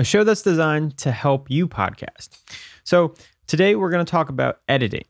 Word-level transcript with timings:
a 0.00 0.04
show 0.04 0.24
that's 0.24 0.42
designed 0.42 0.96
to 0.98 1.12
help 1.12 1.50
you 1.50 1.68
podcast. 1.68 2.30
So, 2.84 3.14
today 3.46 3.74
we're 3.74 3.90
going 3.90 4.04
to 4.04 4.10
talk 4.10 4.28
about 4.28 4.60
editing 4.68 5.04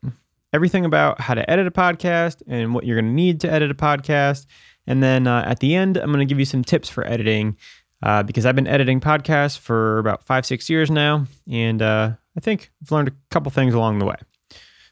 everything 0.53 0.85
about 0.85 1.21
how 1.21 1.35
to 1.35 1.49
edit 1.51 1.67
a 1.67 1.71
podcast 1.71 2.43
and 2.47 2.75
what 2.75 2.85
you're 2.85 3.01
going 3.01 3.11
to 3.11 3.15
need 3.15 3.41
to 3.41 3.51
edit 3.51 3.71
a 3.71 3.75
podcast. 3.75 4.47
And 4.87 5.03
then 5.03 5.27
uh, 5.27 5.45
at 5.47 5.61
the 5.61 5.75
end, 5.75 5.97
I'm 5.97 6.07
going 6.07 6.21
to 6.21 6.25
give 6.25 6.39
you 6.39 6.45
some 6.45 6.65
tips 6.65 6.89
for 6.89 7.07
editing 7.07 7.57
uh, 8.03 8.23
because 8.23 8.47
I've 8.47 8.57
been 8.57 8.67
editing 8.67 9.01
podcasts 9.01 9.59
for 9.59 9.99
about 9.99 10.25
five, 10.25 10.47
six 10.47 10.69
years 10.69 10.91
now. 10.91 11.27
And 11.51 11.83
uh, 11.83 12.13
I 12.37 12.41
think 12.41 12.73
I've 12.83 12.91
learned 12.91 13.09
a 13.09 13.13
couple 13.31 13.51
things 13.53 13.75
along 13.75 13.99
the 13.99 14.07
way. 14.07 14.17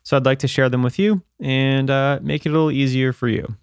So 0.02 0.16
I'd 0.16 0.26
like 0.26 0.38
to 0.40 0.48
share 0.48 0.68
them 0.68 0.82
with 0.82 0.98
you 0.98 1.22
and 1.40 1.90
uh, 1.90 2.20
make 2.22 2.46
it 2.46 2.50
a 2.50 2.52
little 2.52 2.70
easier 2.70 3.12
for 3.12 3.28
you. 3.28 3.56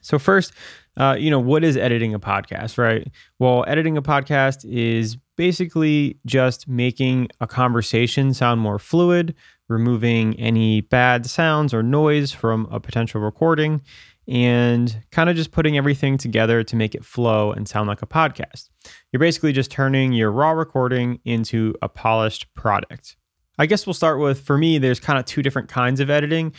So, 0.00 0.18
first, 0.18 0.52
uh, 0.96 1.16
you 1.18 1.30
know, 1.30 1.38
what 1.38 1.64
is 1.64 1.76
editing 1.76 2.12
a 2.12 2.18
podcast, 2.18 2.76
right? 2.76 3.08
Well, 3.38 3.64
editing 3.68 3.96
a 3.96 4.02
podcast 4.02 4.64
is 4.64 5.16
basically 5.36 6.18
just 6.26 6.68
making 6.68 7.28
a 7.40 7.46
conversation 7.46 8.34
sound 8.34 8.60
more 8.60 8.78
fluid, 8.78 9.34
removing 9.68 10.38
any 10.38 10.80
bad 10.80 11.26
sounds 11.26 11.72
or 11.72 11.82
noise 11.82 12.32
from 12.32 12.66
a 12.70 12.78
potential 12.78 13.20
recording, 13.20 13.82
and 14.28 15.02
kind 15.10 15.28
of 15.28 15.36
just 15.36 15.50
putting 15.50 15.76
everything 15.76 16.16
together 16.16 16.62
to 16.62 16.76
make 16.76 16.94
it 16.94 17.04
flow 17.04 17.52
and 17.52 17.68
sound 17.68 17.88
like 17.88 18.02
a 18.02 18.06
podcast. 18.06 18.68
You're 19.10 19.20
basically 19.20 19.52
just 19.52 19.70
turning 19.70 20.12
your 20.12 20.30
raw 20.30 20.52
recording 20.52 21.18
into 21.24 21.74
a 21.82 21.88
polished 21.88 22.52
product. 22.54 23.16
I 23.58 23.66
guess 23.66 23.86
we'll 23.86 23.94
start 23.94 24.20
with 24.20 24.40
for 24.40 24.56
me, 24.56 24.78
there's 24.78 25.00
kind 25.00 25.18
of 25.18 25.24
two 25.24 25.42
different 25.42 25.68
kinds 25.68 26.00
of 26.00 26.10
editing. 26.10 26.52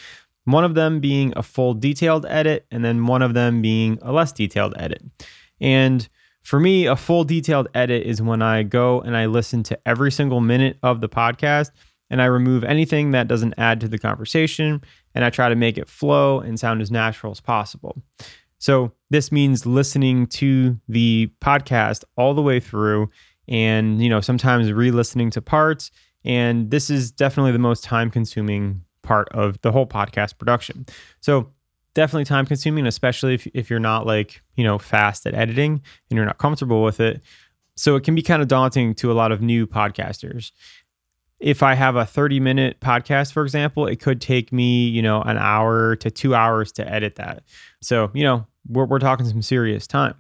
One 0.46 0.66
of 0.66 0.76
them 0.76 1.00
being 1.00 1.34
a 1.36 1.44
full 1.44 1.74
detailed 1.74 2.26
edit, 2.26 2.66
and 2.70 2.84
then 2.84 3.06
one 3.06 3.22
of 3.22 3.34
them 3.34 3.62
being 3.62 3.98
a 4.02 4.12
less 4.12 4.34
detailed 4.34 4.74
edit. 4.78 5.02
And 5.62 6.08
for 6.44 6.60
me, 6.60 6.86
a 6.86 6.96
full 6.96 7.24
detailed 7.24 7.70
edit 7.74 8.06
is 8.06 8.22
when 8.22 8.42
I 8.42 8.64
go 8.64 9.02
and 9.02 9.16
I 9.16 9.26
listen 9.28 9.64
to 9.64 9.80
every 9.88 10.12
single 10.12 10.42
minute 10.42 10.78
of 10.84 11.00
the 11.00 11.10
podcast 11.10 11.72
and 12.10 12.22
I 12.22 12.26
remove 12.26 12.64
anything 12.64 13.12
that 13.12 13.28
doesn't 13.28 13.56
add 13.58 13.80
to 13.82 13.88
the 13.88 13.98
conversation 13.98 14.84
and 15.16 15.24
I 15.24 15.30
try 15.30 15.50
to 15.50 15.56
make 15.56 15.78
it 15.78 15.88
flow 15.88 16.40
and 16.42 16.60
sound 16.60 16.82
as 16.82 16.92
natural 16.92 17.32
as 17.32 17.40
possible. 17.40 18.02
So, 18.60 18.92
this 19.10 19.32
means 19.32 19.66
listening 19.66 20.28
to 20.28 20.80
the 20.88 21.32
podcast 21.42 22.04
all 22.18 22.34
the 22.34 22.42
way 22.42 22.60
through 22.60 23.10
and, 23.48 24.02
you 24.02 24.10
know, 24.10 24.22
sometimes 24.22 24.72
re-listening 24.72 25.30
to 25.32 25.42
parts 25.42 25.92
and 26.26 26.72
this 26.72 26.90
is 26.90 27.12
definitely 27.12 27.52
the 27.52 27.60
most 27.60 27.84
time 27.84 28.10
consuming 28.10 28.84
part 29.02 29.28
of 29.30 29.62
the 29.62 29.72
whole 29.72 29.86
podcast 29.86 30.38
production. 30.38 30.86
So, 31.20 31.52
definitely 31.94 32.26
time 32.26 32.46
consuming, 32.46 32.88
especially 32.88 33.36
if, 33.36 33.48
if 33.54 33.70
you're 33.70 33.80
not 33.80 34.06
like, 34.06 34.42
you 34.56 34.64
know, 34.64 34.78
fast 34.78 35.26
at 35.26 35.34
editing 35.34 35.82
and 36.10 36.18
you're 36.18 36.26
not 36.26 36.38
comfortable 36.38 36.84
with 36.84 37.00
it. 37.00 37.22
So 37.76 37.96
it 37.96 38.04
can 38.04 38.16
be 38.16 38.22
kind 38.22 38.42
of 38.42 38.48
daunting 38.48 38.94
to 38.96 39.12
a 39.12 39.14
lot 39.14 39.32
of 39.32 39.42
new 39.42 39.66
podcasters. 39.66 40.52
If 41.40 41.62
I 41.62 41.74
have 41.74 41.96
a 41.96 42.06
30 42.06 42.40
minute 42.40 42.80
podcast, 42.80 43.34
for 43.34 43.44
example, 43.44 43.86
it 43.86 44.00
could 44.00 44.22
take 44.22 44.54
me, 44.54 44.88
you 44.88 45.02
know, 45.02 45.22
an 45.22 45.38
hour 45.38 45.96
to 45.98 46.10
two 46.10 46.36
hours 46.36 46.72
to 46.74 46.88
edit 46.88 47.16
that. 47.16 47.44
So, 47.82 48.12
you 48.14 48.24
know, 48.24 48.46
we're, 48.68 48.86
we're 48.86 49.00
talking 49.00 49.26
some 49.26 49.42
serious 49.42 49.88
time. 49.88 50.16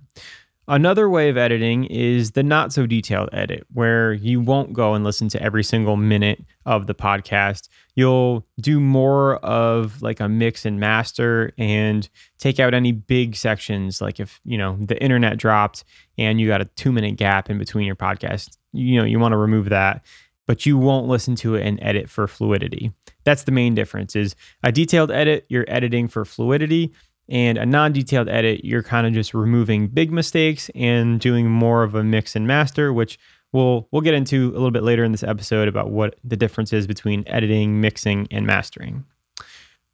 Another 0.68 1.10
way 1.10 1.28
of 1.30 1.36
editing 1.36 1.84
is 1.86 2.32
the 2.32 2.44
not 2.44 2.72
so 2.72 2.88
detailed 2.88 3.28
edit, 3.34 3.68
where 3.74 4.14
you 4.14 4.40
won't 4.40 4.72
go 4.72 4.94
and 4.94 5.04
listen 5.04 5.28
to 5.30 5.42
every 5.42 5.64
single 5.64 5.98
minute 5.98 6.42
of 6.66 6.88
the 6.88 6.96
podcast. 6.96 7.68
You'll 7.96 8.48
do 8.62 8.80
more 8.80 9.38
of 9.38 10.02
like 10.02 10.22
a 10.22 10.30
mix 10.30 10.66
and 10.66 10.80
master 10.80 11.52
and 11.58 12.08
take 12.40 12.62
out 12.62 12.74
any 12.74 12.94
big 12.94 13.36
sections. 13.36 14.00
Like 14.00 14.22
if, 14.22 14.40
you 14.46 14.58
know, 14.58 14.78
the 14.80 15.02
internet 15.04 15.38
dropped 15.38 15.84
and 16.18 16.40
you 16.40 16.48
got 16.48 16.62
a 16.62 16.66
two 16.66 16.94
minute 16.94 17.18
gap 17.18 17.50
in 17.50 17.58
between 17.58 17.86
your 17.86 17.98
podcast, 17.98 18.58
you 18.72 18.98
know, 18.98 19.06
you 19.06 19.20
want 19.20 19.34
to 19.34 19.38
remove 19.38 19.68
that, 19.68 20.06
but 20.48 20.66
you 20.66 20.78
won't 20.78 21.08
listen 21.08 21.36
to 21.36 21.56
it 21.56 21.66
and 21.68 21.78
edit 21.82 22.10
for 22.10 22.26
fluidity. 22.26 22.94
That's 23.26 23.44
the 23.44 23.52
main 23.52 23.76
difference 23.76 24.16
is 24.16 24.34
a 24.64 24.72
detailed 24.72 25.12
edit, 25.12 25.46
you're 25.50 25.66
editing 25.68 26.08
for 26.08 26.24
fluidity 26.24 26.94
and 27.30 27.58
a 27.58 27.66
non-detailed 27.66 28.28
edit 28.28 28.64
you're 28.64 28.84
kind 28.84 29.08
of 29.08 29.14
just 29.14 29.34
removing 29.34 29.88
big 29.88 30.12
mistakes 30.12 30.70
and 30.76 31.20
doing 31.20 31.50
more 31.50 31.84
of 31.84 31.96
a 31.96 32.04
mix 32.04 32.36
and 32.36 32.48
master 32.48 32.92
which 32.92 33.18
we'll 33.54 33.88
we'll 33.92 34.02
get 34.02 34.14
into 34.14 34.50
a 34.50 34.54
little 34.54 34.72
bit 34.72 34.84
later 34.84 35.04
in 35.04 35.12
this 35.12 35.24
episode 35.24 35.68
about 35.68 35.92
what 35.92 36.16
the 36.24 36.36
difference 36.36 36.74
is 36.74 36.86
between 36.86 37.24
editing 37.28 37.80
mixing 37.80 38.28
and 38.32 38.46
mastering. 38.46 39.06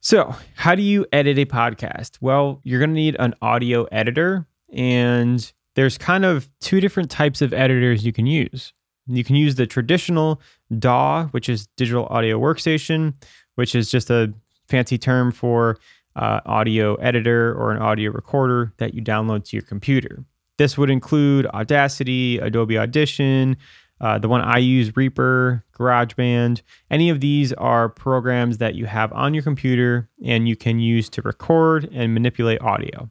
So 0.01 0.33
how 0.55 0.75
do 0.75 0.81
you 0.81 1.05
edit 1.11 1.37
a 1.37 1.45
podcast? 1.45 2.17
Well 2.21 2.61
you're 2.63 2.79
going 2.79 2.91
to 2.91 2.95
need 2.95 3.15
an 3.19 3.35
audio 3.41 3.83
editor 3.85 4.47
and 4.73 5.51
there's 5.75 5.97
kind 5.97 6.25
of 6.25 6.49
two 6.59 6.79
different 6.81 7.11
types 7.11 7.41
of 7.41 7.53
editors 7.53 8.05
you 8.05 8.13
can 8.13 8.25
use. 8.25 8.73
You 9.07 9.23
can 9.23 9.35
use 9.35 9.55
the 9.55 9.67
traditional 9.67 10.41
daw 10.77 11.25
which 11.27 11.49
is 11.49 11.67
digital 11.77 12.07
audio 12.07 12.39
workstation 12.39 13.13
which 13.55 13.75
is 13.75 13.91
just 13.91 14.09
a 14.09 14.33
fancy 14.69 14.97
term 14.97 15.31
for 15.31 15.77
uh, 16.19 16.41
audio 16.45 16.95
editor 16.95 17.53
or 17.53 17.71
an 17.71 17.81
audio 17.81 18.11
recorder 18.11 18.73
that 18.77 18.93
you 18.93 19.01
download 19.01 19.45
to 19.45 19.55
your 19.55 19.63
computer. 19.63 20.23
This 20.57 20.77
would 20.77 20.89
include 20.89 21.47
Audacity, 21.47 22.37
Adobe 22.39 22.77
Audition, 22.77 23.55
uh, 24.01 24.19
the 24.19 24.27
one 24.27 24.41
I 24.41 24.57
use, 24.57 24.95
Reaper, 24.95 25.63
GarageBand. 25.77 26.61
Any 26.91 27.09
of 27.09 27.21
these 27.21 27.53
are 27.53 27.87
programs 27.87 28.57
that 28.57 28.75
you 28.75 28.85
have 28.85 29.11
on 29.13 29.33
your 29.33 29.43
computer 29.43 30.09
and 30.23 30.47
you 30.47 30.55
can 30.55 30.79
use 30.79 31.09
to 31.11 31.21
record 31.21 31.89
and 31.93 32.13
manipulate 32.13 32.61
audio. 32.61 33.09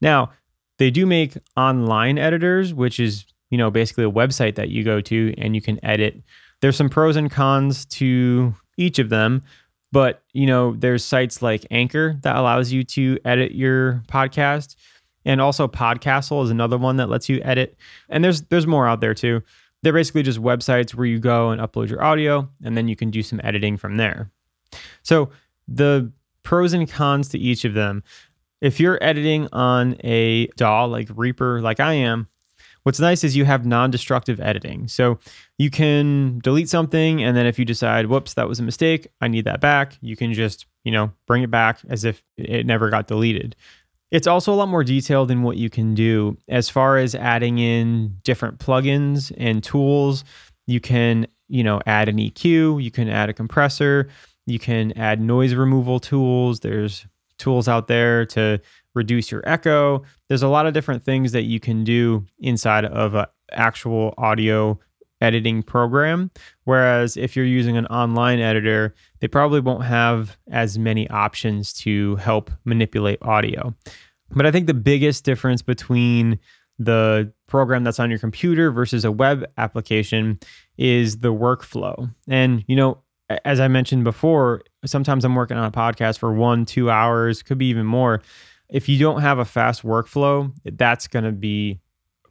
Now, 0.00 0.30
they 0.78 0.90
do 0.90 1.04
make 1.06 1.36
online 1.56 2.18
editors, 2.18 2.72
which 2.72 2.98
is 3.00 3.24
you 3.50 3.58
know 3.58 3.70
basically 3.70 4.04
a 4.04 4.10
website 4.10 4.54
that 4.54 4.68
you 4.68 4.82
go 4.84 5.00
to 5.00 5.34
and 5.38 5.54
you 5.54 5.60
can 5.60 5.84
edit. 5.84 6.22
There's 6.60 6.76
some 6.76 6.88
pros 6.88 7.16
and 7.16 7.30
cons 7.30 7.84
to 7.86 8.54
each 8.76 8.98
of 8.98 9.08
them. 9.08 9.42
But, 9.92 10.22
you 10.32 10.46
know, 10.46 10.74
there's 10.74 11.04
sites 11.04 11.42
like 11.42 11.66
Anchor 11.70 12.18
that 12.22 12.36
allows 12.36 12.72
you 12.72 12.82
to 12.84 13.18
edit 13.24 13.52
your 13.52 14.02
podcast. 14.08 14.74
And 15.24 15.40
also 15.40 15.68
Podcastle 15.68 16.42
is 16.42 16.50
another 16.50 16.78
one 16.78 16.96
that 16.96 17.08
lets 17.08 17.28
you 17.28 17.40
edit. 17.44 17.76
And 18.08 18.24
there's 18.24 18.42
there's 18.42 18.66
more 18.66 18.88
out 18.88 19.00
there 19.00 19.14
too. 19.14 19.42
They're 19.82 19.92
basically 19.92 20.22
just 20.22 20.40
websites 20.40 20.94
where 20.94 21.06
you 21.06 21.18
go 21.18 21.50
and 21.50 21.60
upload 21.60 21.88
your 21.88 22.02
audio 22.02 22.48
and 22.64 22.76
then 22.76 22.88
you 22.88 22.96
can 22.96 23.10
do 23.10 23.22
some 23.22 23.40
editing 23.44 23.76
from 23.76 23.96
there. 23.96 24.30
So 25.02 25.30
the 25.68 26.10
pros 26.42 26.72
and 26.72 26.90
cons 26.90 27.28
to 27.28 27.38
each 27.38 27.64
of 27.64 27.74
them. 27.74 28.02
If 28.60 28.78
you're 28.78 29.02
editing 29.02 29.48
on 29.52 29.96
a 30.04 30.46
DAW 30.56 30.84
like 30.86 31.08
Reaper, 31.14 31.60
like 31.60 31.80
I 31.80 31.94
am, 31.94 32.28
What's 32.84 33.00
nice 33.00 33.22
is 33.22 33.36
you 33.36 33.44
have 33.44 33.64
non-destructive 33.64 34.40
editing. 34.40 34.88
So 34.88 35.18
you 35.58 35.70
can 35.70 36.40
delete 36.40 36.68
something 36.68 37.22
and 37.22 37.36
then 37.36 37.46
if 37.46 37.58
you 37.58 37.64
decide, 37.64 38.06
whoops, 38.06 38.34
that 38.34 38.48
was 38.48 38.58
a 38.60 38.62
mistake, 38.62 39.08
I 39.20 39.28
need 39.28 39.44
that 39.44 39.60
back, 39.60 39.98
you 40.00 40.16
can 40.16 40.32
just, 40.32 40.66
you 40.84 40.92
know, 40.92 41.12
bring 41.26 41.42
it 41.42 41.50
back 41.50 41.78
as 41.88 42.04
if 42.04 42.22
it 42.36 42.66
never 42.66 42.90
got 42.90 43.06
deleted. 43.06 43.54
It's 44.10 44.26
also 44.26 44.52
a 44.52 44.56
lot 44.56 44.68
more 44.68 44.84
detailed 44.84 45.30
in 45.30 45.42
what 45.42 45.56
you 45.56 45.70
can 45.70 45.94
do 45.94 46.36
as 46.48 46.68
far 46.68 46.98
as 46.98 47.14
adding 47.14 47.58
in 47.58 48.18
different 48.24 48.58
plugins 48.58 49.32
and 49.38 49.62
tools. 49.62 50.24
You 50.66 50.80
can, 50.80 51.26
you 51.48 51.64
know, 51.64 51.80
add 51.86 52.08
an 52.08 52.18
EQ, 52.18 52.82
you 52.82 52.90
can 52.90 53.08
add 53.08 53.30
a 53.30 53.32
compressor, 53.32 54.08
you 54.44 54.58
can 54.58 54.92
add 54.98 55.20
noise 55.20 55.54
removal 55.54 55.98
tools. 55.98 56.60
There's 56.60 57.06
tools 57.38 57.68
out 57.68 57.88
there 57.88 58.26
to 58.26 58.60
reduce 58.94 59.30
your 59.30 59.42
echo. 59.48 60.02
There's 60.28 60.42
a 60.42 60.48
lot 60.48 60.66
of 60.66 60.74
different 60.74 61.02
things 61.02 61.32
that 61.32 61.42
you 61.42 61.60
can 61.60 61.84
do 61.84 62.26
inside 62.38 62.84
of 62.84 63.14
an 63.14 63.26
actual 63.52 64.14
audio 64.18 64.78
editing 65.20 65.62
program. 65.62 66.30
Whereas 66.64 67.16
if 67.16 67.36
you're 67.36 67.44
using 67.46 67.76
an 67.76 67.86
online 67.86 68.40
editor, 68.40 68.94
they 69.20 69.28
probably 69.28 69.60
won't 69.60 69.84
have 69.84 70.36
as 70.50 70.78
many 70.78 71.08
options 71.10 71.72
to 71.74 72.16
help 72.16 72.50
manipulate 72.64 73.20
audio. 73.22 73.74
But 74.30 74.46
I 74.46 74.50
think 74.50 74.66
the 74.66 74.74
biggest 74.74 75.24
difference 75.24 75.62
between 75.62 76.40
the 76.78 77.32
program 77.46 77.84
that's 77.84 78.00
on 78.00 78.10
your 78.10 78.18
computer 78.18 78.72
versus 78.72 79.04
a 79.04 79.12
web 79.12 79.44
application 79.58 80.40
is 80.76 81.18
the 81.18 81.32
workflow. 81.32 82.12
And, 82.26 82.64
you 82.66 82.74
know, 82.74 82.98
as 83.44 83.60
I 83.60 83.68
mentioned 83.68 84.04
before, 84.04 84.62
sometimes 84.84 85.24
I'm 85.24 85.34
working 85.34 85.56
on 85.56 85.64
a 85.64 85.70
podcast 85.70 86.18
for 86.18 86.32
one, 86.32 86.64
two 86.64 86.90
hours, 86.90 87.42
could 87.42 87.58
be 87.58 87.66
even 87.66 87.86
more 87.86 88.22
if 88.72 88.88
you 88.88 88.98
don't 88.98 89.20
have 89.20 89.38
a 89.38 89.44
fast 89.44 89.82
workflow, 89.82 90.50
that's 90.64 91.06
going 91.06 91.24
to 91.24 91.32
be 91.32 91.78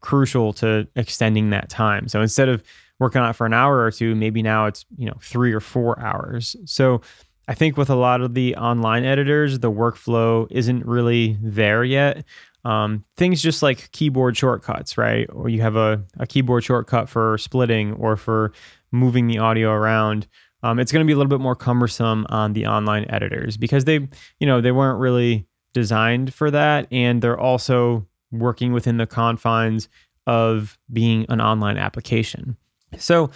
crucial 0.01 0.51
to 0.53 0.87
extending 0.95 1.51
that 1.51 1.69
time. 1.69 2.07
So 2.07 2.21
instead 2.21 2.49
of 2.49 2.63
working 2.99 3.21
on 3.21 3.29
it 3.29 3.33
for 3.33 3.45
an 3.45 3.53
hour 3.53 3.79
or 3.79 3.91
two, 3.91 4.15
maybe 4.15 4.41
now 4.41 4.65
it's, 4.65 4.83
you 4.97 5.05
know, 5.05 5.15
three 5.21 5.53
or 5.53 5.59
four 5.59 5.99
hours. 5.99 6.55
So 6.65 7.01
I 7.47 7.53
think 7.53 7.77
with 7.77 7.89
a 7.89 7.95
lot 7.95 8.21
of 8.21 8.33
the 8.33 8.55
online 8.55 9.05
editors, 9.05 9.59
the 9.59 9.71
workflow 9.71 10.47
isn't 10.49 10.85
really 10.85 11.37
there 11.41 11.83
yet. 11.83 12.25
Um, 12.65 13.05
things 13.17 13.41
just 13.41 13.63
like 13.63 13.91
keyboard 13.91 14.35
shortcuts, 14.35 14.97
right? 14.97 15.27
Or 15.31 15.49
you 15.49 15.61
have 15.61 15.75
a, 15.75 16.03
a 16.19 16.27
keyboard 16.27 16.63
shortcut 16.63 17.09
for 17.09 17.37
splitting 17.37 17.93
or 17.93 18.15
for 18.15 18.51
moving 18.91 19.27
the 19.27 19.37
audio 19.37 19.71
around. 19.71 20.27
Um, 20.63 20.79
it's 20.79 20.91
going 20.91 21.05
to 21.05 21.07
be 21.07 21.13
a 21.13 21.17
little 21.17 21.29
bit 21.29 21.39
more 21.39 21.55
cumbersome 21.55 22.25
on 22.29 22.53
the 22.53 22.67
online 22.67 23.05
editors 23.09 23.57
because 23.57 23.85
they, 23.85 24.07
you 24.39 24.47
know, 24.47 24.61
they 24.61 24.71
weren't 24.71 24.99
really 24.99 25.47
designed 25.73 26.33
for 26.33 26.51
that. 26.51 26.87
And 26.91 27.21
they're 27.21 27.39
also 27.39 28.07
working 28.31 28.73
within 28.73 28.97
the 28.97 29.07
confines 29.07 29.89
of 30.27 30.77
being 30.91 31.25
an 31.29 31.41
online 31.41 31.77
application. 31.77 32.57
So, 32.97 33.31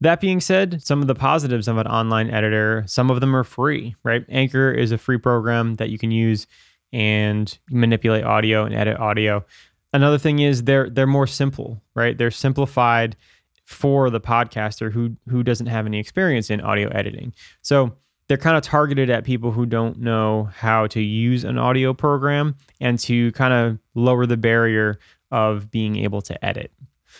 that 0.00 0.20
being 0.20 0.40
said, 0.40 0.80
some 0.80 1.00
of 1.00 1.08
the 1.08 1.14
positives 1.14 1.66
of 1.66 1.76
an 1.76 1.88
online 1.88 2.30
editor, 2.30 2.84
some 2.86 3.10
of 3.10 3.20
them 3.20 3.34
are 3.34 3.42
free, 3.42 3.96
right? 4.04 4.24
Anchor 4.28 4.70
is 4.70 4.92
a 4.92 4.98
free 4.98 5.18
program 5.18 5.74
that 5.74 5.90
you 5.90 5.98
can 5.98 6.12
use 6.12 6.46
and 6.92 7.58
manipulate 7.70 8.24
audio 8.24 8.64
and 8.64 8.74
edit 8.74 8.96
audio. 8.98 9.44
Another 9.92 10.18
thing 10.18 10.38
is 10.38 10.64
they're 10.64 10.88
they're 10.88 11.06
more 11.06 11.26
simple, 11.26 11.82
right? 11.94 12.16
They're 12.16 12.30
simplified 12.30 13.16
for 13.64 14.08
the 14.08 14.20
podcaster 14.20 14.92
who 14.92 15.16
who 15.28 15.42
doesn't 15.42 15.66
have 15.66 15.86
any 15.86 15.98
experience 15.98 16.48
in 16.48 16.60
audio 16.60 16.88
editing. 16.90 17.34
So 17.62 17.96
they're 18.28 18.36
kind 18.36 18.56
of 18.56 18.62
targeted 18.62 19.10
at 19.10 19.24
people 19.24 19.50
who 19.50 19.66
don't 19.66 19.98
know 19.98 20.50
how 20.54 20.86
to 20.88 21.00
use 21.00 21.44
an 21.44 21.58
audio 21.58 21.94
program 21.94 22.56
and 22.80 22.98
to 22.98 23.32
kind 23.32 23.52
of 23.52 23.78
lower 23.94 24.26
the 24.26 24.36
barrier 24.36 24.98
of 25.30 25.70
being 25.70 25.96
able 25.96 26.20
to 26.22 26.44
edit. 26.44 26.72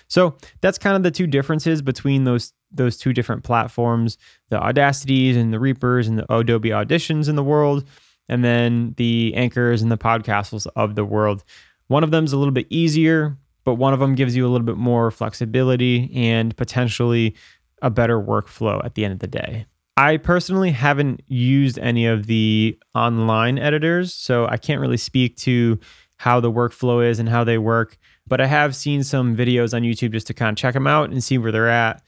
So 0.07 0.37
that's 0.61 0.79
kind 0.79 0.97
of 0.97 1.03
the 1.03 1.11
two 1.11 1.27
differences 1.27 1.83
between 1.83 2.25
those 2.25 2.53
those 2.71 2.99
two 2.99 3.15
different 3.15 3.45
platforms, 3.45 4.19
the 4.51 4.59
Audacities 4.59 5.37
and 5.37 5.55
the 5.55 5.59
Reapers 5.59 6.07
and 6.07 6.19
the 6.19 6.33
Adobe 6.33 6.69
Auditions 6.69 7.27
in 7.27 7.35
the 7.35 7.43
world, 7.43 7.85
and 8.29 8.45
then 8.45 8.93
the 8.99 9.33
Anchors 9.35 9.81
and 9.81 9.91
the 9.91 9.97
Podcastles 9.97 10.67
of 10.77 10.95
the 10.95 11.05
world. 11.05 11.43
One 11.87 12.05
of 12.05 12.11
them 12.11 12.25
is 12.25 12.35
a 12.35 12.37
little 12.37 12.53
bit 12.53 12.67
easier, 12.69 13.39
but 13.65 13.77
one 13.77 13.95
of 13.95 14.01
them 14.01 14.15
gives 14.15 14.37
you 14.37 14.47
a 14.47 14.51
little 14.51 14.67
bit 14.67 14.77
more 14.77 15.11
flexibility 15.11 16.11
and 16.15 16.55
potentially 16.59 17.35
a 17.81 17.89
better 17.89 18.21
workflow 18.21 18.85
at 18.85 18.95
the 18.95 19.05
end 19.07 19.15
of 19.15 19.21
the 19.21 19.27
day. 19.27 19.65
I 19.99 20.17
personally 20.17 20.71
haven't 20.71 21.23
used 21.27 21.77
any 21.77 22.06
of 22.06 22.27
the 22.27 22.79
online 22.95 23.59
editors, 23.59 24.15
so 24.15 24.47
I 24.47 24.56
can't 24.56 24.81
really 24.81 24.97
speak 24.97 25.37
to 25.39 25.81
how 26.19 26.39
the 26.39 26.53
workflow 26.53 27.05
is 27.05 27.19
and 27.19 27.29
how 27.29 27.43
they 27.43 27.59
work. 27.59 27.99
But 28.25 28.41
I 28.41 28.47
have 28.47 28.77
seen 28.77 29.03
some 29.03 29.37
videos 29.37 29.75
on 29.75 29.83
YouTube 29.83 30.12
just 30.12 30.29
to 30.29 30.35
kind 30.35 30.50
of 30.50 30.56
check 30.56 30.75
them 30.75 30.87
out 30.87 31.11
and 31.11 31.25
see 31.25 31.37
where 31.37 31.50
they're 31.50 31.69
at. 31.69 32.00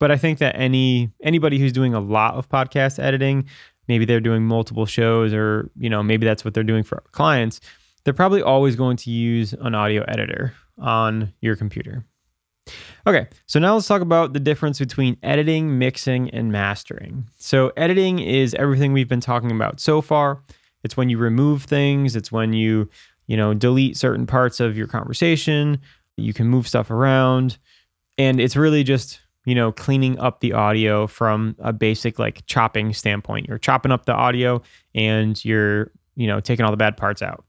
But 0.00 0.10
I 0.10 0.16
think 0.16 0.40
that 0.40 0.56
any 0.56 1.12
anybody 1.22 1.60
who's 1.60 1.72
doing 1.72 1.94
a 1.94 2.00
lot 2.00 2.34
of 2.34 2.48
podcast 2.48 2.98
editing, 2.98 3.48
maybe 3.86 4.04
they're 4.04 4.18
doing 4.18 4.42
multiple 4.42 4.84
shows 4.84 5.32
or, 5.32 5.70
you 5.78 5.88
know, 5.88 6.02
maybe 6.02 6.26
that's 6.26 6.44
what 6.44 6.54
they're 6.54 6.64
doing 6.64 6.82
for 6.82 7.04
clients, 7.12 7.60
they're 8.02 8.14
probably 8.14 8.42
always 8.42 8.74
going 8.74 8.96
to 8.96 9.12
use 9.12 9.52
an 9.52 9.76
audio 9.76 10.02
editor 10.08 10.54
on 10.76 11.32
your 11.40 11.54
computer. 11.54 12.04
Okay, 13.06 13.26
so 13.46 13.58
now 13.58 13.74
let's 13.74 13.86
talk 13.86 14.02
about 14.02 14.32
the 14.32 14.40
difference 14.40 14.78
between 14.78 15.16
editing, 15.22 15.78
mixing, 15.78 16.30
and 16.30 16.52
mastering. 16.52 17.26
So, 17.38 17.72
editing 17.76 18.18
is 18.18 18.54
everything 18.54 18.92
we've 18.92 19.08
been 19.08 19.20
talking 19.20 19.50
about 19.50 19.80
so 19.80 20.00
far. 20.00 20.42
It's 20.84 20.96
when 20.96 21.08
you 21.08 21.18
remove 21.18 21.64
things, 21.64 22.16
it's 22.16 22.30
when 22.30 22.52
you, 22.52 22.88
you 23.26 23.36
know, 23.36 23.54
delete 23.54 23.96
certain 23.96 24.26
parts 24.26 24.60
of 24.60 24.76
your 24.76 24.86
conversation, 24.86 25.80
you 26.16 26.32
can 26.32 26.46
move 26.48 26.68
stuff 26.68 26.90
around, 26.90 27.58
and 28.16 28.40
it's 28.40 28.56
really 28.56 28.84
just, 28.84 29.20
you 29.44 29.54
know, 29.54 29.72
cleaning 29.72 30.18
up 30.18 30.40
the 30.40 30.52
audio 30.52 31.06
from 31.06 31.56
a 31.60 31.72
basic 31.72 32.18
like 32.18 32.44
chopping 32.46 32.92
standpoint. 32.92 33.46
You're 33.48 33.58
chopping 33.58 33.92
up 33.92 34.04
the 34.04 34.14
audio 34.14 34.60
and 34.94 35.42
you're, 35.44 35.92
you 36.16 36.26
know, 36.26 36.40
taking 36.40 36.64
all 36.64 36.70
the 36.70 36.76
bad 36.76 36.96
parts 36.96 37.22
out. 37.22 37.44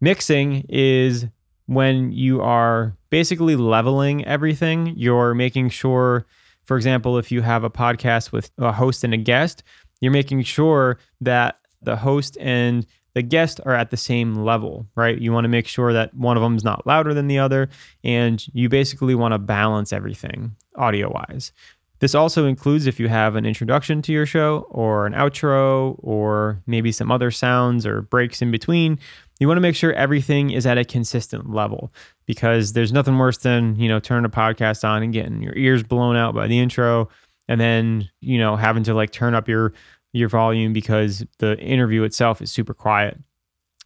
Mixing 0.00 0.64
is 0.68 1.26
when 1.70 2.10
you 2.10 2.40
are 2.42 2.96
basically 3.10 3.54
leveling 3.54 4.24
everything. 4.24 4.92
You're 4.96 5.34
making 5.34 5.68
sure, 5.68 6.26
for 6.64 6.76
example, 6.76 7.16
if 7.16 7.30
you 7.30 7.42
have 7.42 7.62
a 7.62 7.70
podcast 7.70 8.32
with 8.32 8.50
a 8.58 8.72
host 8.72 9.04
and 9.04 9.14
a 9.14 9.16
guest, 9.16 9.62
you're 10.00 10.10
making 10.10 10.42
sure 10.42 10.98
that 11.20 11.60
the 11.80 11.94
host 11.94 12.36
and 12.40 12.84
the 13.14 13.22
guest 13.22 13.60
are 13.64 13.74
at 13.74 13.90
the 13.90 13.96
same 13.96 14.34
level, 14.34 14.88
right? 14.96 15.16
You 15.16 15.32
want 15.32 15.44
to 15.44 15.48
make 15.48 15.68
sure 15.68 15.92
that 15.92 16.12
one 16.12 16.36
of 16.36 16.42
them 16.42 16.56
is 16.56 16.64
not 16.64 16.88
louder 16.88 17.14
than 17.14 17.28
the 17.28 17.38
other, 17.38 17.68
and 18.02 18.44
you 18.52 18.68
basically 18.68 19.14
want 19.14 19.32
to 19.32 19.38
balance 19.38 19.92
everything 19.92 20.56
audio 20.74 21.08
wise. 21.08 21.52
This 22.00 22.16
also 22.16 22.46
includes 22.46 22.86
if 22.86 22.98
you 22.98 23.08
have 23.08 23.36
an 23.36 23.46
introduction 23.46 24.02
to 24.02 24.12
your 24.12 24.26
show 24.26 24.66
or 24.70 25.06
an 25.06 25.12
outro 25.12 25.96
or 25.98 26.62
maybe 26.66 26.90
some 26.90 27.12
other 27.12 27.30
sounds 27.30 27.86
or 27.86 28.02
breaks 28.02 28.42
in 28.42 28.50
between 28.50 28.98
you 29.40 29.48
want 29.48 29.56
to 29.56 29.62
make 29.62 29.74
sure 29.74 29.92
everything 29.94 30.50
is 30.50 30.66
at 30.66 30.78
a 30.78 30.84
consistent 30.84 31.50
level 31.50 31.92
because 32.26 32.74
there's 32.74 32.92
nothing 32.92 33.16
worse 33.18 33.38
than, 33.38 33.74
you 33.76 33.88
know, 33.88 33.98
turning 33.98 34.26
a 34.26 34.28
podcast 34.28 34.86
on 34.86 35.02
and 35.02 35.12
getting 35.12 35.42
your 35.42 35.56
ears 35.56 35.82
blown 35.82 36.14
out 36.14 36.34
by 36.34 36.46
the 36.46 36.60
intro 36.60 37.08
and 37.48 37.60
then, 37.60 38.08
you 38.20 38.38
know, 38.38 38.54
having 38.54 38.84
to 38.84 38.94
like 38.94 39.10
turn 39.10 39.34
up 39.34 39.48
your 39.48 39.72
your 40.12 40.28
volume 40.28 40.72
because 40.72 41.24
the 41.38 41.58
interview 41.58 42.02
itself 42.02 42.42
is 42.42 42.52
super 42.52 42.74
quiet. 42.74 43.18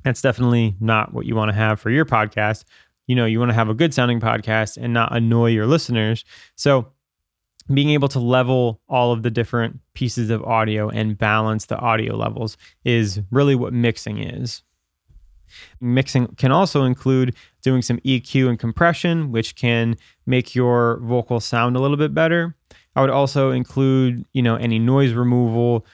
That's 0.03 0.21
definitely 0.21 0.77
not 0.81 1.15
what 1.15 1.25
you 1.25 1.37
want 1.37 1.51
to 1.51 1.55
have 1.55 1.81
for 1.81 1.91
your 1.91 2.05
podcast. 2.05 2.65
You 3.07 3.15
know, 3.15 3.25
you 3.25 3.39
want 3.39 3.51
to 3.51 3.55
have 3.55 3.69
a 3.69 3.75
good 3.75 3.95
sounding 3.95 4.21
podcast 4.21 4.77
and 4.77 4.93
not 4.93 5.15
annoy 5.15 5.51
your 5.51 5.67
listeners. 5.67 6.25
So, 6.57 6.89
being 7.73 7.91
able 7.91 8.09
to 8.09 8.19
level 8.19 8.83
all 8.89 9.13
of 9.13 9.23
the 9.23 9.31
different 9.31 9.81
pieces 9.95 10.29
of 10.29 10.43
audio 10.43 10.91
and 10.91 11.17
balance 11.17 11.65
the 11.67 11.79
audio 11.79 12.15
levels 12.15 12.59
is 12.85 13.23
really 13.31 13.55
what 13.55 13.73
mixing 13.73 14.19
is. 14.19 14.63
Mixing 15.81 16.29
can 16.37 16.53
also 16.53 16.85
include 16.85 17.35
doing 17.63 17.83
some 17.83 17.99
EQ 17.99 18.49
and 18.49 18.59
compression, 18.59 19.33
which 19.33 19.57
can 19.57 19.97
make 20.27 20.55
your 20.55 20.99
vocal 21.01 21.41
sound 21.41 21.77
a 21.77 21.81
little 21.81 21.97
bit 21.97 22.15
better. 22.15 22.55
I 22.97 23.01
would 23.01 23.11
also 23.11 23.51
include, 23.51 24.25
you 24.33 24.43
know, 24.43 24.57
any 24.57 24.79
noise 24.79 25.13
removal 25.13 25.87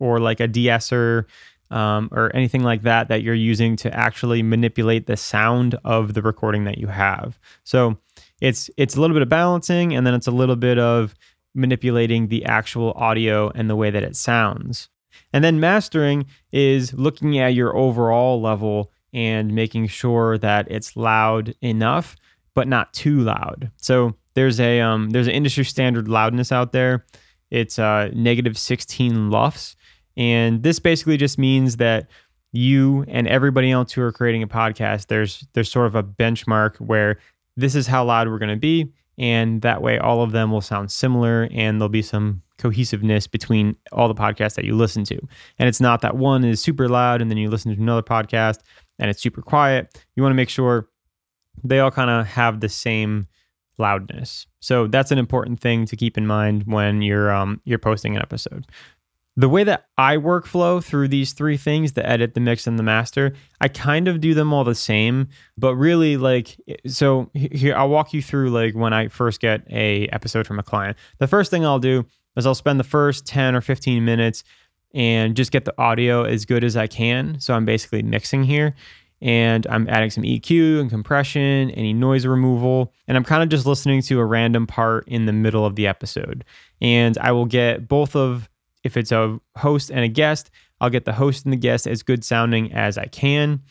or 0.00 0.18
like 0.20 0.40
a 0.40 0.48
de-esser 0.48 1.26
um, 1.70 2.08
or 2.12 2.34
anything 2.34 2.62
like 2.62 2.82
that 2.82 3.08
that 3.08 3.22
you're 3.22 3.34
using 3.34 3.76
to 3.76 3.94
actually 3.94 4.42
manipulate 4.42 5.06
the 5.06 5.16
sound 5.16 5.76
of 5.84 6.14
the 6.14 6.22
recording 6.22 6.64
that 6.64 6.78
you 6.78 6.86
have. 6.86 7.38
So 7.64 7.98
it's 8.40 8.70
it's 8.76 8.96
a 8.96 9.00
little 9.00 9.14
bit 9.14 9.22
of 9.22 9.28
balancing, 9.28 9.94
and 9.94 10.06
then 10.06 10.14
it's 10.14 10.26
a 10.26 10.32
little 10.32 10.56
bit 10.56 10.78
of 10.78 11.14
manipulating 11.54 12.28
the 12.28 12.44
actual 12.44 12.92
audio 12.92 13.50
and 13.54 13.68
the 13.68 13.76
way 13.76 13.90
that 13.90 14.02
it 14.02 14.16
sounds. 14.16 14.88
And 15.32 15.44
then 15.44 15.60
mastering 15.60 16.26
is 16.52 16.94
looking 16.94 17.38
at 17.38 17.54
your 17.54 17.76
overall 17.76 18.40
level 18.40 18.92
and 19.12 19.54
making 19.54 19.86
sure 19.86 20.38
that 20.38 20.70
it's 20.70 20.96
loud 20.96 21.54
enough 21.60 22.16
but 22.58 22.66
not 22.66 22.92
too 22.92 23.20
loud. 23.20 23.70
So 23.76 24.16
there's 24.34 24.58
a 24.58 24.80
um, 24.80 25.10
there's 25.10 25.28
an 25.28 25.32
industry 25.32 25.64
standard 25.64 26.08
loudness 26.08 26.50
out 26.50 26.72
there. 26.72 27.06
It's 27.52 27.78
uh, 27.78 28.10
negative 28.12 28.58
16 28.58 29.30
lufs, 29.30 29.76
and 30.16 30.62
this 30.64 30.80
basically 30.80 31.16
just 31.16 31.38
means 31.38 31.76
that 31.76 32.08
you 32.50 33.04
and 33.06 33.28
everybody 33.28 33.70
else 33.70 33.92
who 33.92 34.02
are 34.02 34.10
creating 34.10 34.42
a 34.42 34.48
podcast, 34.48 35.06
there's 35.06 35.46
there's 35.52 35.70
sort 35.70 35.86
of 35.86 35.94
a 35.94 36.02
benchmark 36.02 36.76
where 36.78 37.20
this 37.56 37.76
is 37.76 37.86
how 37.86 38.04
loud 38.04 38.28
we're 38.28 38.38
going 38.38 38.48
to 38.48 38.56
be, 38.56 38.92
and 39.18 39.62
that 39.62 39.80
way 39.80 39.98
all 39.98 40.22
of 40.22 40.32
them 40.32 40.50
will 40.50 40.60
sound 40.60 40.90
similar, 40.90 41.48
and 41.52 41.80
there'll 41.80 41.88
be 41.88 42.02
some 42.02 42.42
cohesiveness 42.58 43.28
between 43.28 43.76
all 43.92 44.08
the 44.08 44.14
podcasts 44.14 44.54
that 44.54 44.64
you 44.64 44.74
listen 44.74 45.04
to. 45.04 45.18
And 45.60 45.68
it's 45.68 45.80
not 45.80 46.00
that 46.00 46.16
one 46.16 46.44
is 46.44 46.60
super 46.60 46.88
loud 46.88 47.22
and 47.22 47.30
then 47.30 47.38
you 47.38 47.48
listen 47.48 47.72
to 47.72 47.80
another 47.80 48.02
podcast 48.02 48.58
and 48.98 49.10
it's 49.10 49.22
super 49.22 49.42
quiet, 49.42 50.04
you 50.16 50.22
want 50.22 50.32
to 50.32 50.36
make 50.36 50.48
sure 50.48 50.88
they 51.64 51.80
all 51.80 51.90
kind 51.90 52.10
of 52.10 52.26
have 52.26 52.60
the 52.60 52.68
same 52.68 53.26
loudness. 53.78 54.46
So 54.60 54.86
that's 54.86 55.10
an 55.10 55.18
important 55.18 55.60
thing 55.60 55.86
to 55.86 55.96
keep 55.96 56.18
in 56.18 56.26
mind 56.26 56.64
when 56.66 57.02
you're 57.02 57.30
um, 57.30 57.60
you're 57.64 57.78
posting 57.78 58.16
an 58.16 58.22
episode. 58.22 58.66
The 59.36 59.48
way 59.48 59.62
that 59.62 59.86
I 59.96 60.16
workflow 60.16 60.82
through 60.82 61.08
these 61.08 61.32
three 61.32 61.56
things, 61.56 61.92
the 61.92 62.04
edit, 62.04 62.34
the 62.34 62.40
mix, 62.40 62.66
and 62.66 62.76
the 62.76 62.82
master, 62.82 63.34
I 63.60 63.68
kind 63.68 64.08
of 64.08 64.20
do 64.20 64.34
them 64.34 64.52
all 64.52 64.64
the 64.64 64.74
same, 64.74 65.28
but 65.56 65.76
really 65.76 66.16
like 66.16 66.56
so 66.86 67.30
here 67.34 67.76
I'll 67.76 67.88
walk 67.88 68.12
you 68.12 68.20
through 68.20 68.50
like 68.50 68.74
when 68.74 68.92
I 68.92 69.08
first 69.08 69.40
get 69.40 69.62
a 69.70 70.08
episode 70.08 70.46
from 70.46 70.58
a 70.58 70.64
client. 70.64 70.96
The 71.18 71.28
first 71.28 71.52
thing 71.52 71.64
I'll 71.64 71.78
do 71.78 72.04
is 72.36 72.46
I'll 72.46 72.54
spend 72.54 72.80
the 72.80 72.84
first 72.84 73.26
10 73.26 73.54
or 73.54 73.60
15 73.60 74.04
minutes 74.04 74.42
and 74.98 75.36
just 75.36 75.52
get 75.52 75.64
the 75.64 75.72
audio 75.80 76.24
as 76.24 76.44
good 76.44 76.64
as 76.64 76.76
I 76.76 76.88
can. 76.88 77.38
So 77.38 77.54
I'm 77.54 77.64
basically 77.64 78.02
mixing 78.02 78.42
here 78.42 78.74
and 79.22 79.64
I'm 79.68 79.88
adding 79.88 80.10
some 80.10 80.24
EQ 80.24 80.80
and 80.80 80.90
compression, 80.90 81.70
any 81.70 81.92
noise 81.92 82.26
removal, 82.26 82.92
and 83.06 83.16
I'm 83.16 83.22
kind 83.22 83.44
of 83.44 83.48
just 83.48 83.64
listening 83.64 84.02
to 84.02 84.18
a 84.18 84.24
random 84.24 84.66
part 84.66 85.06
in 85.06 85.26
the 85.26 85.32
middle 85.32 85.64
of 85.64 85.76
the 85.76 85.86
episode. 85.86 86.44
And 86.80 87.16
I 87.18 87.30
will 87.30 87.46
get 87.46 87.86
both 87.86 88.16
of, 88.16 88.50
if 88.82 88.96
it's 88.96 89.12
a 89.12 89.40
host 89.56 89.90
and 89.90 90.00
a 90.00 90.08
guest, 90.08 90.50
I'll 90.80 90.90
get 90.90 91.04
the 91.04 91.12
host 91.12 91.44
and 91.44 91.52
the 91.52 91.58
guest 91.58 91.86
as 91.86 92.02
good 92.02 92.24
sounding 92.24 92.72
as 92.72 92.98
I 92.98 93.06
can. 93.06 93.62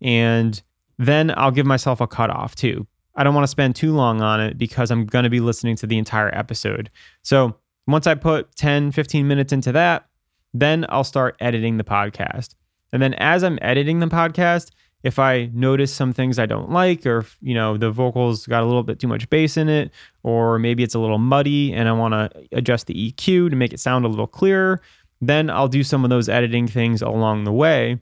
And 0.00 0.60
then 0.98 1.32
I'll 1.36 1.52
give 1.52 1.66
myself 1.66 2.00
a 2.00 2.08
cutoff 2.08 2.56
too. 2.56 2.88
I 3.14 3.22
don't 3.22 3.34
want 3.34 3.44
to 3.44 3.48
spend 3.48 3.76
too 3.76 3.94
long 3.94 4.20
on 4.20 4.40
it 4.40 4.58
because 4.58 4.90
I'm 4.90 5.06
going 5.06 5.24
to 5.24 5.30
be 5.30 5.40
listening 5.40 5.76
to 5.76 5.86
the 5.86 5.98
entire 5.98 6.34
episode. 6.36 6.90
So 7.22 7.56
once 7.86 8.08
I 8.08 8.16
put 8.16 8.56
10, 8.56 8.90
15 8.90 9.28
minutes 9.28 9.52
into 9.52 9.70
that, 9.72 10.08
then 10.54 10.86
I'll 10.88 11.04
start 11.04 11.36
editing 11.40 11.76
the 11.76 11.84
podcast. 11.84 12.54
And 12.92 13.00
then 13.00 13.14
as 13.14 13.42
I'm 13.42 13.58
editing 13.62 14.00
the 14.00 14.06
podcast, 14.06 14.70
if 15.02 15.18
I 15.18 15.50
notice 15.52 15.92
some 15.92 16.12
things 16.12 16.38
I 16.38 16.46
don't 16.46 16.70
like, 16.70 17.04
or 17.06 17.26
you 17.40 17.54
know, 17.54 17.76
the 17.76 17.90
vocals 17.90 18.46
got 18.46 18.62
a 18.62 18.66
little 18.66 18.82
bit 18.82 19.00
too 19.00 19.08
much 19.08 19.28
bass 19.30 19.56
in 19.56 19.68
it, 19.68 19.90
or 20.22 20.58
maybe 20.58 20.82
it's 20.82 20.94
a 20.94 21.00
little 21.00 21.18
muddy 21.18 21.72
and 21.72 21.88
I 21.88 21.92
want 21.92 22.12
to 22.12 22.30
adjust 22.52 22.86
the 22.86 22.94
EQ 22.94 23.50
to 23.50 23.56
make 23.56 23.72
it 23.72 23.80
sound 23.80 24.04
a 24.04 24.08
little 24.08 24.26
clearer, 24.26 24.80
then 25.20 25.50
I'll 25.50 25.68
do 25.68 25.82
some 25.82 26.04
of 26.04 26.10
those 26.10 26.28
editing 26.28 26.68
things 26.68 27.02
along 27.02 27.44
the 27.44 27.52
way. 27.52 28.00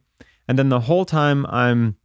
And 0.48 0.58
then 0.58 0.68
the 0.68 0.80
whole 0.80 1.04
time 1.04 1.46
I'm 1.46 1.96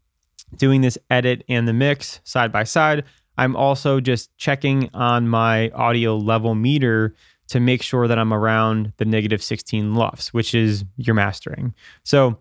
doing 0.55 0.81
this 0.81 0.97
edit 1.09 1.43
and 1.49 1.67
the 1.67 1.73
mix 1.73 2.21
side 2.23 2.51
by 2.51 2.63
side, 2.63 3.03
I'm 3.37 3.55
also 3.55 3.99
just 3.99 4.35
checking 4.37 4.89
on 4.93 5.27
my 5.27 5.69
audio 5.71 6.15
level 6.15 6.55
meter 6.55 7.15
to 7.47 7.59
make 7.59 7.81
sure 7.81 8.07
that 8.07 8.17
I'm 8.17 8.33
around 8.33 8.93
the 8.97 9.05
negative 9.05 9.43
16 9.43 9.93
LUFS, 9.93 10.33
which 10.33 10.55
is 10.55 10.83
your 10.97 11.13
mastering. 11.13 11.73
So 12.03 12.39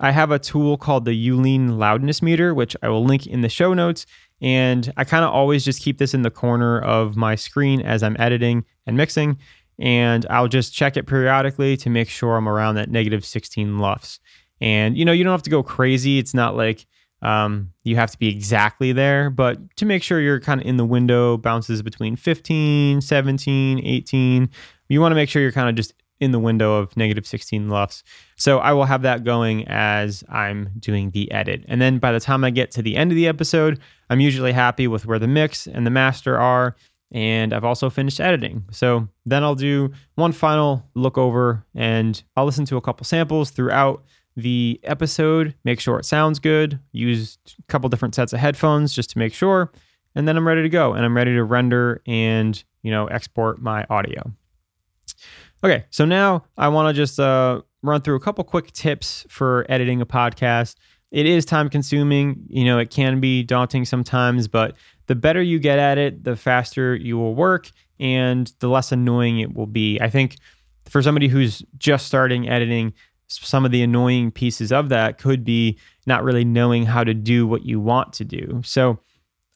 I 0.00 0.12
have 0.12 0.30
a 0.30 0.38
tool 0.38 0.76
called 0.76 1.04
the 1.04 1.12
Youlean 1.12 1.76
loudness 1.78 2.22
meter, 2.22 2.54
which 2.54 2.76
I 2.82 2.88
will 2.88 3.04
link 3.04 3.26
in 3.26 3.40
the 3.40 3.48
show 3.48 3.74
notes. 3.74 4.06
And 4.40 4.92
I 4.96 5.04
kind 5.04 5.24
of 5.24 5.32
always 5.32 5.64
just 5.64 5.82
keep 5.82 5.98
this 5.98 6.14
in 6.14 6.22
the 6.22 6.30
corner 6.30 6.78
of 6.78 7.16
my 7.16 7.34
screen 7.34 7.82
as 7.82 8.02
I'm 8.02 8.16
editing 8.18 8.64
and 8.86 8.96
mixing. 8.96 9.38
And 9.78 10.24
I'll 10.30 10.48
just 10.48 10.72
check 10.72 10.96
it 10.96 11.06
periodically 11.06 11.76
to 11.78 11.90
make 11.90 12.08
sure 12.08 12.36
I'm 12.36 12.48
around 12.48 12.76
that 12.76 12.90
negative 12.90 13.24
16 13.24 13.78
LUFS. 13.78 14.20
And 14.60 14.96
you 14.96 15.04
know, 15.04 15.12
you 15.12 15.24
don't 15.24 15.32
have 15.32 15.42
to 15.42 15.50
go 15.50 15.62
crazy. 15.62 16.18
It's 16.18 16.34
not 16.34 16.56
like 16.56 16.86
um, 17.22 17.72
you 17.82 17.96
have 17.96 18.10
to 18.10 18.18
be 18.18 18.28
exactly 18.28 18.92
there, 18.92 19.30
but 19.30 19.58
to 19.76 19.86
make 19.86 20.02
sure 20.02 20.20
you're 20.20 20.40
kind 20.40 20.60
of 20.60 20.66
in 20.66 20.76
the 20.76 20.84
window, 20.84 21.36
bounces 21.36 21.82
between 21.82 22.16
15, 22.16 23.00
17, 23.00 23.80
18. 23.84 24.48
You 24.88 25.00
want 25.00 25.12
to 25.12 25.16
make 25.16 25.28
sure 25.28 25.42
you're 25.42 25.52
kind 25.52 25.68
of 25.68 25.74
just 25.74 25.94
in 26.20 26.32
the 26.32 26.38
window 26.38 26.74
of 26.74 26.96
negative 26.96 27.26
16 27.26 27.68
LUFS. 27.68 28.02
So 28.36 28.58
I 28.58 28.72
will 28.72 28.84
have 28.84 29.02
that 29.02 29.24
going 29.24 29.66
as 29.68 30.24
I'm 30.28 30.70
doing 30.78 31.10
the 31.10 31.30
edit. 31.30 31.64
And 31.68 31.80
then 31.80 31.98
by 31.98 32.12
the 32.12 32.20
time 32.20 32.44
I 32.44 32.50
get 32.50 32.70
to 32.72 32.82
the 32.82 32.96
end 32.96 33.12
of 33.12 33.16
the 33.16 33.28
episode, 33.28 33.80
I'm 34.10 34.20
usually 34.20 34.52
happy 34.52 34.88
with 34.88 35.06
where 35.06 35.18
the 35.18 35.28
mix 35.28 35.66
and 35.66 35.86
the 35.86 35.90
master 35.90 36.38
are. 36.38 36.74
And 37.10 37.54
I've 37.54 37.64
also 37.64 37.88
finished 37.88 38.20
editing. 38.20 38.64
So 38.70 39.08
then 39.24 39.42
I'll 39.42 39.54
do 39.54 39.92
one 40.16 40.32
final 40.32 40.88
look 40.94 41.16
over 41.16 41.64
and 41.74 42.22
I'll 42.36 42.44
listen 42.44 42.66
to 42.66 42.76
a 42.76 42.82
couple 42.82 43.04
samples 43.04 43.50
throughout 43.50 44.04
the 44.38 44.78
episode, 44.84 45.54
make 45.64 45.80
sure 45.80 45.98
it 45.98 46.04
sounds 46.04 46.38
good, 46.38 46.78
use 46.92 47.38
a 47.58 47.62
couple 47.64 47.88
different 47.88 48.14
sets 48.14 48.32
of 48.32 48.38
headphones 48.38 48.94
just 48.94 49.10
to 49.10 49.18
make 49.18 49.34
sure. 49.34 49.72
And 50.14 50.28
then 50.28 50.36
I'm 50.36 50.46
ready 50.46 50.62
to 50.62 50.68
go 50.68 50.94
and 50.94 51.04
I'm 51.04 51.16
ready 51.16 51.34
to 51.34 51.42
render 51.42 52.00
and, 52.06 52.62
you 52.82 52.92
know, 52.92 53.06
export 53.08 53.60
my 53.60 53.84
audio. 53.90 54.32
Okay, 55.64 55.84
so 55.90 56.04
now 56.04 56.44
I 56.56 56.68
want 56.68 56.94
to 56.94 57.00
just 57.00 57.18
uh, 57.18 57.62
run 57.82 58.00
through 58.00 58.14
a 58.14 58.20
couple 58.20 58.44
quick 58.44 58.70
tips 58.72 59.26
for 59.28 59.66
editing 59.68 60.00
a 60.00 60.06
podcast. 60.06 60.76
It 61.10 61.26
is 61.26 61.44
time 61.44 61.68
consuming, 61.68 62.44
you 62.48 62.64
know, 62.64 62.78
it 62.78 62.90
can 62.90 63.18
be 63.18 63.42
daunting 63.42 63.84
sometimes, 63.84 64.46
but 64.46 64.76
the 65.06 65.16
better 65.16 65.42
you 65.42 65.58
get 65.58 65.80
at 65.80 65.98
it, 65.98 66.22
the 66.22 66.36
faster 66.36 66.94
you 66.94 67.18
will 67.18 67.34
work 67.34 67.72
and 67.98 68.52
the 68.60 68.68
less 68.68 68.92
annoying 68.92 69.40
it 69.40 69.52
will 69.52 69.66
be. 69.66 69.98
I 70.00 70.10
think 70.10 70.36
for 70.84 71.02
somebody 71.02 71.26
who's 71.26 71.62
just 71.76 72.06
starting 72.06 72.48
editing, 72.48 72.94
some 73.28 73.64
of 73.64 73.70
the 73.70 73.82
annoying 73.82 74.30
pieces 74.30 74.72
of 74.72 74.88
that 74.88 75.18
could 75.18 75.44
be 75.44 75.78
not 76.06 76.24
really 76.24 76.44
knowing 76.44 76.86
how 76.86 77.04
to 77.04 77.14
do 77.14 77.46
what 77.46 77.64
you 77.64 77.78
want 77.78 78.12
to 78.14 78.24
do. 78.24 78.60
So, 78.64 78.98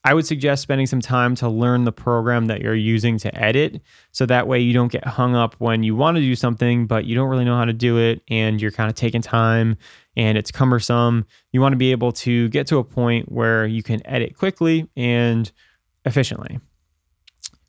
I 0.05 0.13
would 0.13 0.25
suggest 0.25 0.61
spending 0.61 0.85
some 0.85 0.99
time 0.99 1.33
to 1.35 1.47
learn 1.47 1.85
the 1.85 1.91
program 1.93 2.47
that 2.47 2.59
you're 2.59 2.75
using 2.75 3.17
to 3.19 3.33
edit. 3.41 3.81
So 4.11 4.25
that 4.25 4.47
way 4.47 4.59
you 4.59 4.73
don't 4.73 4.91
get 4.91 5.05
hung 5.05 5.33
up 5.35 5.55
when 5.59 5.83
you 5.83 5.95
want 5.95 6.17
to 6.17 6.21
do 6.21 6.35
something, 6.35 6.87
but 6.87 7.05
you 7.05 7.15
don't 7.15 7.29
really 7.29 7.45
know 7.45 7.55
how 7.55 7.63
to 7.65 7.73
do 7.73 7.97
it 7.97 8.21
and 8.27 8.61
you're 8.61 8.71
kind 8.71 8.89
of 8.89 8.95
taking 8.95 9.21
time 9.21 9.77
and 10.17 10.37
it's 10.37 10.51
cumbersome. 10.51 11.25
You 11.53 11.61
want 11.61 11.71
to 11.71 11.77
be 11.77 11.91
able 11.91 12.11
to 12.13 12.49
get 12.49 12.67
to 12.67 12.79
a 12.79 12.83
point 12.83 13.31
where 13.31 13.65
you 13.65 13.81
can 13.81 14.05
edit 14.05 14.37
quickly 14.37 14.89
and 14.97 15.49
efficiently. 16.03 16.59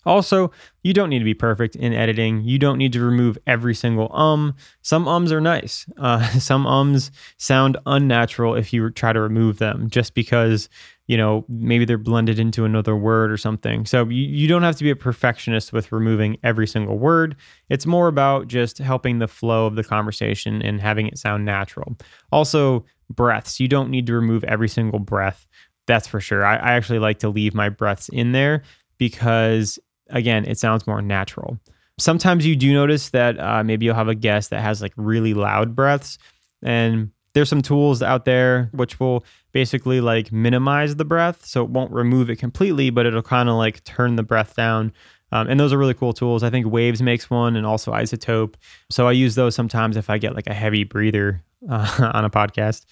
Also, 0.07 0.51
you 0.83 0.93
don't 0.93 1.11
need 1.11 1.19
to 1.19 1.25
be 1.25 1.35
perfect 1.35 1.77
in 1.77 1.93
editing. 1.93 2.43
You 2.45 2.59
don't 2.59 2.79
need 2.79 2.93
to 2.93 3.01
remove 3.01 3.39
every 3.47 3.75
single 3.75 4.15
um. 4.15 4.55
Some 4.83 5.09
ums 5.09 5.33
are 5.33 5.41
nice. 5.41 5.87
Uh, 5.97 6.27
some 6.39 6.67
ums 6.67 7.11
sound 7.39 7.77
unnatural 7.87 8.55
if 8.55 8.73
you 8.73 8.91
try 8.91 9.13
to 9.13 9.21
remove 9.21 9.59
them 9.59 9.89
just 9.89 10.15
because 10.15 10.69
you 11.07 11.19
know, 11.19 11.45
maybe 11.49 11.85
they're 11.85 11.99
blended 11.99 12.39
into 12.39 12.65
another 12.65 12.97
word 12.97 13.31
or 13.31 13.37
something. 13.37 13.85
So 13.85 14.09
you, 14.09 14.25
you 14.25 14.49
don't 14.49 14.63
have 14.63 14.77
to 14.77 14.85
be 14.85 14.91
a 14.91 14.97
perfectionist 14.97 15.73
with 15.73 15.93
removing 15.93 16.39
every 16.43 16.67
single 16.67 16.99
word. 16.99 17.37
It's 17.69 17.85
more 17.85 18.09
about 18.09 18.49
just 18.49 18.79
helping 18.79 19.19
the 19.19 19.29
flow 19.29 19.67
of 19.67 19.77
the 19.77 19.85
conversation 19.85 20.63
and 20.63 20.81
having 20.81 21.07
it 21.07 21.19
sound 21.19 21.45
natural. 21.45 21.97
Also, 22.33 22.87
breaths. 23.11 23.61
You 23.61 23.69
don't 23.69 23.91
need 23.91 24.07
to 24.07 24.15
remove 24.15 24.45
every 24.45 24.69
single 24.69 24.99
breath. 24.99 25.47
That's 25.87 26.09
for 26.09 26.21
sure. 26.21 26.45
I, 26.45 26.57
I 26.57 26.73
actually 26.73 27.01
like 27.01 27.19
to 27.19 27.29
leave 27.29 27.55
my 27.55 27.69
breaths 27.69 28.09
in 28.09 28.33
there 28.33 28.63
because, 28.97 29.79
again, 30.11 30.45
it 30.45 30.59
sounds 30.59 30.87
more 30.87 31.03
natural. 31.03 31.59
Sometimes 31.99 32.47
you 32.47 32.57
do 32.57 32.73
notice 32.73 33.11
that 33.11 33.39
uh, 33.39 33.63
maybe 33.63 33.87
you'll 33.87 33.95
have 33.95 34.09
a 34.09 34.15
guest 34.15 34.51
that 34.51 34.63
has 34.63 34.83
like 34.83 34.93
really 34.97 35.35
loud 35.35 35.77
breaths. 35.77 36.19
And 36.63 37.11
there's 37.35 37.49
some 37.49 37.63
tools 37.63 38.03
out 38.03 38.25
there 38.25 38.71
which 38.73 38.99
will 38.99 39.25
basically 39.53 40.01
like 40.01 40.33
minimize 40.33 40.97
the 40.97 41.05
breath. 41.05 41.45
So 41.47 41.63
it 41.63 41.71
won't 41.71 41.93
remove 41.93 42.31
it 42.31 42.37
completely, 42.37 42.91
but 42.91 43.07
it'll 43.07 43.23
kind 43.23 43.49
of 43.49 43.57
like 43.57 43.85
turn 43.85 44.17
the 44.17 44.23
breath 44.23 44.57
down. 44.57 44.93
Um, 45.33 45.49
and 45.49 45.59
those 45.59 45.73
are 45.73 45.79
really 45.79 45.95
cool 45.95 46.13
tools. 46.13 46.43
I 46.43 46.51
think 46.51 46.67
Waves 46.67 47.03
makes 47.03 47.29
one 47.29 47.57
and 47.57 47.67
also 47.67 47.93
iZotope. 47.93 48.55
So 48.91 49.09
I 49.09 49.13
use 49.13 49.35
those 49.35 49.55
sometimes 49.55 49.97
if 49.97 50.11
I 50.11 50.19
get 50.19 50.35
like 50.35 50.47
a 50.47 50.55
heavy 50.55 50.85
breather 50.85 51.43
uh, 51.69 52.11
on 52.15 52.25
a 52.25 52.31
podcast. 52.31 52.85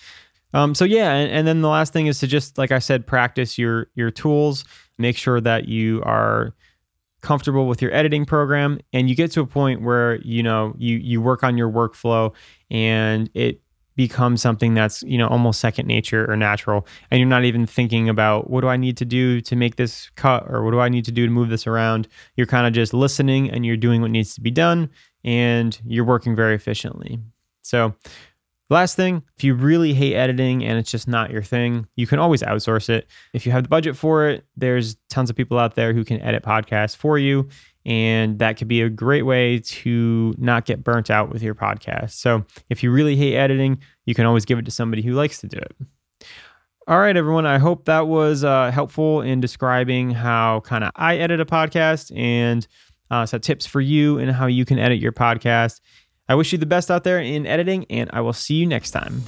Um, 0.54 0.74
so 0.74 0.84
yeah, 0.84 1.12
and, 1.12 1.30
and 1.30 1.46
then 1.46 1.62
the 1.62 1.68
last 1.68 1.92
thing 1.92 2.08
is 2.08 2.18
to 2.20 2.26
just, 2.26 2.58
like 2.58 2.72
I 2.72 2.78
said, 2.78 3.06
practice 3.06 3.58
your 3.58 3.86
your 3.94 4.10
tools. 4.10 4.64
Make 4.98 5.16
sure 5.16 5.40
that 5.40 5.66
you 5.68 6.02
are 6.04 6.52
comfortable 7.22 7.66
with 7.66 7.80
your 7.80 7.94
editing 7.94 8.24
program 8.24 8.78
and 8.92 9.08
you 9.08 9.14
get 9.14 9.30
to 9.30 9.40
a 9.40 9.46
point 9.46 9.80
where 9.82 10.16
you 10.22 10.42
know 10.42 10.74
you 10.76 10.96
you 10.98 11.22
work 11.22 11.42
on 11.42 11.56
your 11.56 11.70
workflow 11.70 12.34
and 12.70 13.30
it 13.34 13.60
becomes 13.94 14.40
something 14.42 14.74
that's 14.74 15.02
you 15.02 15.16
know 15.16 15.28
almost 15.28 15.60
second 15.60 15.86
nature 15.86 16.30
or 16.30 16.36
natural 16.36 16.86
and 17.10 17.20
you're 17.20 17.28
not 17.28 17.44
even 17.44 17.66
thinking 17.66 18.08
about 18.08 18.50
what 18.50 18.62
do 18.62 18.68
i 18.68 18.76
need 18.76 18.96
to 18.96 19.04
do 19.04 19.40
to 19.40 19.54
make 19.54 19.76
this 19.76 20.10
cut 20.16 20.44
or 20.48 20.64
what 20.64 20.70
do 20.70 20.80
i 20.80 20.88
need 20.88 21.04
to 21.04 21.12
do 21.12 21.26
to 21.26 21.32
move 21.32 21.48
this 21.48 21.66
around? 21.66 22.08
You're 22.36 22.46
kind 22.46 22.66
of 22.66 22.72
just 22.72 22.92
listening 22.92 23.50
and 23.50 23.64
you're 23.64 23.76
doing 23.76 24.02
what 24.02 24.10
needs 24.10 24.34
to 24.34 24.40
be 24.40 24.50
done 24.50 24.90
and 25.24 25.80
you're 25.84 26.04
working 26.04 26.34
very 26.34 26.54
efficiently. 26.54 27.20
So 27.62 27.94
last 28.72 28.96
thing 28.96 29.22
if 29.36 29.44
you 29.44 29.54
really 29.54 29.94
hate 29.94 30.14
editing 30.14 30.64
and 30.64 30.78
it's 30.78 30.90
just 30.90 31.06
not 31.06 31.30
your 31.30 31.42
thing 31.42 31.86
you 31.96 32.06
can 32.06 32.18
always 32.18 32.42
outsource 32.42 32.88
it 32.88 33.06
if 33.32 33.46
you 33.46 33.52
have 33.52 33.62
the 33.62 33.68
budget 33.68 33.96
for 33.96 34.28
it 34.28 34.44
there's 34.56 34.96
tons 35.10 35.30
of 35.30 35.36
people 35.36 35.58
out 35.58 35.74
there 35.74 35.92
who 35.92 36.04
can 36.04 36.20
edit 36.20 36.42
podcasts 36.42 36.96
for 36.96 37.18
you 37.18 37.48
and 37.84 38.38
that 38.38 38.56
could 38.56 38.68
be 38.68 38.82
a 38.82 38.88
great 38.88 39.22
way 39.22 39.58
to 39.58 40.34
not 40.38 40.64
get 40.64 40.84
burnt 40.84 41.10
out 41.10 41.30
with 41.30 41.42
your 41.42 41.54
podcast. 41.54 42.12
So, 42.12 42.44
if 42.68 42.82
you 42.82 42.90
really 42.92 43.16
hate 43.16 43.36
editing, 43.36 43.80
you 44.06 44.14
can 44.14 44.26
always 44.26 44.44
give 44.44 44.58
it 44.58 44.64
to 44.66 44.70
somebody 44.70 45.02
who 45.02 45.12
likes 45.12 45.40
to 45.40 45.48
do 45.48 45.58
it. 45.58 45.76
All 46.88 46.98
right, 46.98 47.16
everyone. 47.16 47.46
I 47.46 47.58
hope 47.58 47.84
that 47.84 48.06
was 48.06 48.44
uh, 48.44 48.70
helpful 48.70 49.20
in 49.20 49.40
describing 49.40 50.10
how 50.10 50.60
kind 50.60 50.84
of 50.84 50.90
I 50.96 51.16
edit 51.16 51.40
a 51.40 51.46
podcast 51.46 52.16
and 52.16 52.66
uh, 53.10 53.26
some 53.26 53.40
tips 53.40 53.66
for 53.66 53.80
you 53.80 54.18
and 54.18 54.30
how 54.30 54.46
you 54.46 54.64
can 54.64 54.78
edit 54.78 54.98
your 54.98 55.12
podcast. 55.12 55.80
I 56.32 56.34
wish 56.34 56.50
you 56.50 56.56
the 56.56 56.64
best 56.64 56.90
out 56.90 57.04
there 57.04 57.20
in 57.20 57.46
editing, 57.46 57.84
and 57.90 58.08
I 58.10 58.22
will 58.22 58.32
see 58.32 58.54
you 58.54 58.64
next 58.64 58.92
time. 58.92 59.22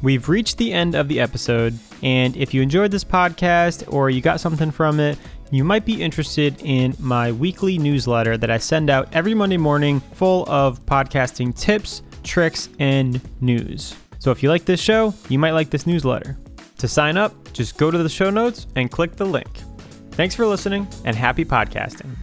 We've 0.00 0.28
reached 0.28 0.58
the 0.58 0.72
end 0.72 0.94
of 0.94 1.08
the 1.08 1.18
episode, 1.18 1.76
and 2.04 2.36
if 2.36 2.54
you 2.54 2.62
enjoyed 2.62 2.92
this 2.92 3.02
podcast 3.02 3.92
or 3.92 4.10
you 4.10 4.20
got 4.20 4.38
something 4.38 4.70
from 4.70 5.00
it, 5.00 5.18
you 5.50 5.64
might 5.64 5.84
be 5.84 6.00
interested 6.00 6.54
in 6.62 6.94
my 7.00 7.32
weekly 7.32 7.78
newsletter 7.78 8.38
that 8.38 8.48
I 8.48 8.58
send 8.58 8.90
out 8.90 9.08
every 9.12 9.34
Monday 9.34 9.56
morning, 9.56 9.98
full 9.98 10.48
of 10.48 10.78
podcasting 10.86 11.58
tips, 11.58 12.02
tricks, 12.22 12.68
and 12.78 13.20
news. 13.40 13.96
So 14.20 14.30
if 14.30 14.40
you 14.40 14.50
like 14.50 14.64
this 14.64 14.78
show, 14.78 15.12
you 15.28 15.38
might 15.40 15.50
like 15.50 15.70
this 15.70 15.84
newsletter. 15.84 16.38
To 16.78 16.86
sign 16.86 17.16
up, 17.16 17.52
just 17.52 17.76
go 17.76 17.90
to 17.90 17.98
the 17.98 18.08
show 18.08 18.30
notes 18.30 18.68
and 18.76 18.88
click 18.88 19.16
the 19.16 19.26
link. 19.26 19.50
Thanks 20.12 20.36
for 20.36 20.46
listening 20.46 20.86
and 21.04 21.16
happy 21.16 21.44
podcasting. 21.44 22.14